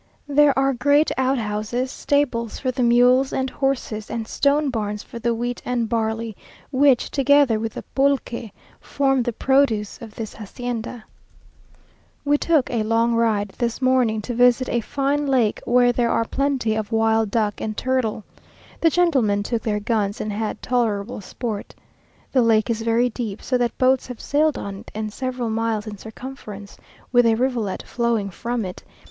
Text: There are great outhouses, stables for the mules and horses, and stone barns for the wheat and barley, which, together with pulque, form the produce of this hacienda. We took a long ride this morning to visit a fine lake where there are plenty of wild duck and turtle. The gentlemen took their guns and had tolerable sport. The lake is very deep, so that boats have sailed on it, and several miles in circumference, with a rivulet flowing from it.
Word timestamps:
There 0.27 0.57
are 0.57 0.73
great 0.73 1.11
outhouses, 1.15 1.91
stables 1.91 2.57
for 2.57 2.71
the 2.71 2.81
mules 2.81 3.31
and 3.31 3.51
horses, 3.51 4.09
and 4.09 4.27
stone 4.27 4.71
barns 4.71 5.03
for 5.03 5.19
the 5.19 5.35
wheat 5.35 5.61
and 5.63 5.87
barley, 5.87 6.35
which, 6.71 7.11
together 7.11 7.59
with 7.59 7.77
pulque, 7.93 8.49
form 8.79 9.21
the 9.21 9.31
produce 9.31 10.01
of 10.01 10.15
this 10.15 10.33
hacienda. 10.33 11.03
We 12.25 12.39
took 12.39 12.71
a 12.71 12.81
long 12.81 13.13
ride 13.13 13.49
this 13.59 13.79
morning 13.79 14.23
to 14.23 14.33
visit 14.33 14.67
a 14.69 14.81
fine 14.81 15.27
lake 15.27 15.61
where 15.65 15.91
there 15.91 16.09
are 16.09 16.25
plenty 16.25 16.73
of 16.73 16.91
wild 16.91 17.29
duck 17.29 17.61
and 17.61 17.77
turtle. 17.77 18.23
The 18.79 18.89
gentlemen 18.89 19.43
took 19.43 19.61
their 19.61 19.79
guns 19.79 20.19
and 20.19 20.33
had 20.33 20.63
tolerable 20.63 21.21
sport. 21.21 21.75
The 22.31 22.41
lake 22.41 22.71
is 22.71 22.81
very 22.81 23.11
deep, 23.11 23.39
so 23.43 23.55
that 23.59 23.77
boats 23.77 24.07
have 24.07 24.19
sailed 24.19 24.57
on 24.57 24.77
it, 24.77 24.89
and 24.95 25.13
several 25.13 25.51
miles 25.51 25.85
in 25.85 25.99
circumference, 25.99 26.75
with 27.11 27.27
a 27.27 27.35
rivulet 27.35 27.83
flowing 27.85 28.31
from 28.31 28.65
it. 28.65 28.83